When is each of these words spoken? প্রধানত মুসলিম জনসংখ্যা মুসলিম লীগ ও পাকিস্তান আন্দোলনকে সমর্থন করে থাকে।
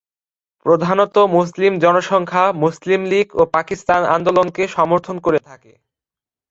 প্রধানত 0.65 1.15
মুসলিম 1.35 1.73
জনসংখ্যা 1.79 2.43
মুসলিম 2.63 3.01
লীগ 3.05 3.27
ও 3.35 3.41
পাকিস্তান 3.55 4.01
আন্দোলনকে 4.15 4.63
সমর্থন 4.67 5.15
করে 5.19 5.39
থাকে। 5.49 5.71